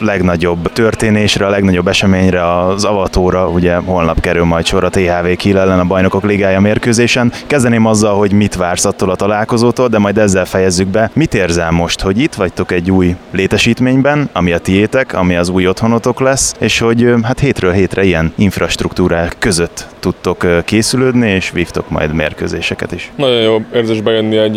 legnagyobb 0.00 0.72
történésre, 0.72 1.46
a 1.46 1.50
legnagyobb 1.50 1.88
eseményre, 1.88 2.58
az 2.58 2.84
avatóra, 2.84 3.48
ugye 3.48 3.76
holnap 3.76 4.20
kerül 4.20 4.44
majd 4.44 4.66
sor 4.66 4.84
a 4.84 4.90
THV 4.90 5.26
Kiel 5.36 5.58
ellen 5.58 5.78
a 5.78 5.84
Bajnokok 5.84 6.24
Ligája 6.24 6.60
mérkőzésen. 6.60 7.32
Kezdeném 7.46 7.86
azzal, 7.86 8.18
hogy 8.18 8.32
mit 8.32 8.54
vársz 8.54 8.84
attól 8.84 9.10
a 9.10 9.14
találkozótól, 9.14 9.88
de 9.88 9.98
majd 9.98 10.18
ezzel 10.18 10.44
fejezzük 10.44 10.88
be. 10.88 11.10
Mit 11.12 11.34
érzel 11.34 11.70
most, 11.70 12.00
hogy 12.00 12.18
itt 12.18 12.34
vagytok 12.34 12.72
egy 12.72 12.90
új 12.90 13.16
létesítményben, 13.30 14.28
ami 14.32 14.52
a 14.52 14.58
tiétek, 14.58 15.12
ami 15.14 15.36
az 15.36 15.48
új 15.48 15.66
otthonotok 15.66 16.20
lesz, 16.20 16.54
és 16.58 16.78
hogy 16.78 17.14
hát 17.22 17.40
hétről 17.40 17.72
hétre 17.72 18.04
ilyen 18.04 18.32
infrastruktúrák 18.36 19.36
között 19.38 19.95
tudtok 20.06 20.64
készülődni, 20.64 21.30
és 21.30 21.50
vívtok 21.50 21.90
majd 21.90 22.12
mérkőzéseket 22.12 22.92
is. 22.92 23.12
Nagyon 23.16 23.40
jó 23.40 23.62
érzés 23.74 24.00
bejönni 24.00 24.36
egy 24.36 24.56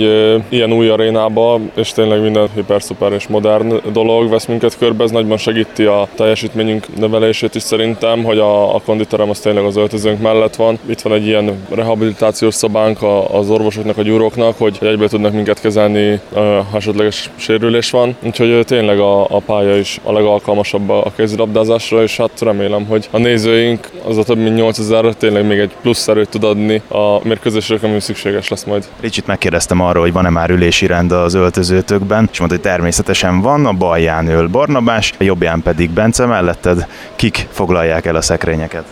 ilyen 0.49 0.73
új 0.73 0.89
arénába, 0.89 1.59
és 1.73 1.91
tényleg 1.91 2.21
minden 2.21 2.47
hiper-szuper 2.55 3.11
és 3.11 3.27
modern 3.27 3.73
dolog 3.91 4.29
vesz 4.29 4.45
minket 4.45 4.77
körbe, 4.77 5.03
ez 5.03 5.11
nagyban 5.11 5.37
segíti 5.37 5.83
a 5.83 6.07
teljesítményünk 6.15 6.97
növelését 6.97 7.55
is 7.55 7.61
szerintem, 7.61 8.23
hogy 8.23 8.37
a, 8.37 8.75
a 8.75 8.81
konditerem 8.85 9.29
az 9.29 9.39
tényleg 9.39 9.63
az 9.63 9.75
öltözőnk 9.75 10.21
mellett 10.21 10.55
van. 10.55 10.79
Itt 10.85 11.01
van 11.01 11.13
egy 11.13 11.25
ilyen 11.25 11.65
rehabilitációs 11.69 12.53
szobánk 12.53 12.97
az 13.31 13.49
orvosoknak, 13.49 13.97
a 13.97 14.01
gyúróknak, 14.01 14.57
hogy 14.57 14.77
egyből 14.81 15.09
tudnak 15.09 15.33
minket 15.33 15.61
kezelni, 15.61 16.19
ha 16.33 16.67
esetleges 16.73 17.29
sérülés 17.35 17.89
van. 17.89 18.15
Úgyhogy 18.23 18.65
tényleg 18.65 18.99
a, 18.99 19.23
a 19.23 19.39
pálya 19.45 19.77
is 19.77 19.99
a 20.03 20.11
legalkalmasabb 20.11 20.89
a 20.89 21.11
kézilabdázásra, 21.15 22.01
és 22.01 22.17
hát 22.17 22.41
remélem, 22.41 22.85
hogy 22.85 23.07
a 23.11 23.17
nézőink 23.17 23.89
az 24.07 24.17
a 24.17 24.23
több 24.23 24.37
mint 24.37 24.55
8000 24.55 25.13
tényleg 25.13 25.38
még 25.45 25.59
egy 25.59 25.71
plusz 25.81 26.07
erőt 26.07 26.29
tud 26.29 26.43
adni 26.43 26.81
a 26.87 27.27
mérkőzésre, 27.27 27.77
ami 27.81 27.99
szükséges 27.99 28.47
lesz 28.47 28.63
majd. 28.63 28.87
Ricsit 29.01 29.27
megkérdeztem 29.27 29.81
arról, 29.81 30.03
hogy 30.03 30.13
van-e 30.13 30.29
már 30.29 30.49
ülési 30.49 30.85
rend 30.85 31.11
az 31.11 31.33
öltözőtökben, 31.33 32.29
és 32.31 32.39
mondta, 32.39 32.57
hogy 32.57 32.65
természetesen 32.65 33.41
van, 33.41 33.65
a 33.65 33.73
balján 33.73 34.29
ül 34.29 34.47
Barnabás, 34.47 35.13
a 35.19 35.23
jobbján 35.23 35.61
pedig 35.61 35.89
Bence, 35.89 36.25
melletted 36.25 36.87
kik 37.15 37.47
foglalják 37.51 38.05
el 38.05 38.15
a 38.15 38.21
szekrényeket? 38.21 38.83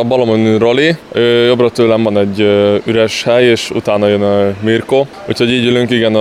A 0.00 0.04
balomon 0.04 0.58
Roli, 0.58 0.96
jobbra 1.46 1.70
tőlem 1.70 2.02
van 2.02 2.18
egy 2.18 2.40
üres 2.84 3.22
hely, 3.22 3.44
és 3.44 3.70
utána 3.70 4.06
jön 4.06 4.56
Mirko, 4.60 5.06
úgyhogy 5.28 5.52
így 5.52 5.66
ülünk, 5.66 5.90
igen, 5.90 6.12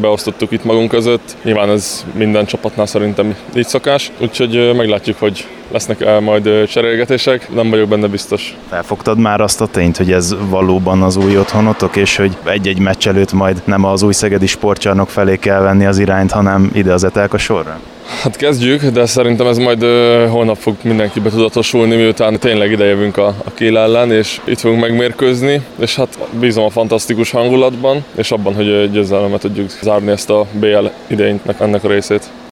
beosztottuk 0.00 0.50
itt 0.52 0.64
magunk 0.64 0.90
között. 0.90 1.36
Nyilván 1.42 1.70
ez 1.70 2.04
minden 2.14 2.44
csapatnál 2.44 2.86
szerintem 2.86 3.36
így 3.56 3.66
szokás, 3.66 4.10
úgyhogy 4.18 4.74
meglátjuk, 4.76 5.18
hogy 5.18 5.46
lesznek 5.72 6.20
majd 6.20 6.66
cserélgetések, 6.68 7.54
nem 7.54 7.70
vagyok 7.70 7.88
benne 7.88 8.06
biztos. 8.06 8.56
Felfogtad 8.68 9.18
már 9.18 9.40
azt 9.40 9.60
a 9.60 9.66
tényt, 9.66 9.96
hogy 9.96 10.12
ez 10.12 10.34
valóban 10.48 11.02
az 11.02 11.16
új 11.16 11.38
otthonotok, 11.38 11.96
és 11.96 12.16
hogy 12.16 12.36
egy-egy 12.44 12.78
meccs 12.78 13.08
előtt 13.08 13.32
majd 13.32 13.62
nem 13.64 13.84
az 13.84 14.02
új 14.02 14.12
szegedi 14.12 14.46
sportcsarnok 14.46 15.10
felé 15.10 15.36
kell 15.36 15.60
venni 15.60 15.86
az 15.86 15.98
irányt, 15.98 16.30
hanem 16.30 16.70
ide 16.74 16.92
az 16.92 17.04
Etelka 17.04 17.38
sorra? 17.38 17.80
Hát 18.22 18.36
kezdjük, 18.36 18.84
de 18.84 19.06
szerintem 19.06 19.46
ez 19.46 19.58
majd 19.58 19.82
uh, 19.82 20.28
holnap 20.28 20.56
fog 20.56 20.76
mindenkibe 20.82 21.30
tudatosulni, 21.30 21.96
miután 21.96 22.38
tényleg 22.38 22.70
idejövünk 22.70 23.16
a, 23.16 23.26
a 23.26 23.50
Kiel 23.54 23.78
ellen, 23.78 24.12
és 24.12 24.40
itt 24.44 24.60
fogunk 24.60 24.80
megmérkőzni, 24.80 25.62
és 25.78 25.96
hát 25.96 26.18
bízom 26.40 26.64
a 26.64 26.70
fantasztikus 26.70 27.30
hangulatban, 27.30 28.04
és 28.16 28.30
abban, 28.30 28.54
hogy 28.54 28.90
győzelemmel 28.90 29.38
tudjuk 29.38 29.70
zárni 29.82 30.10
ezt 30.10 30.30
a 30.30 30.46
BL 30.52 30.86
idejének 31.06 31.60
ennek 31.60 31.84
a 31.84 31.88
részét. 31.88 32.30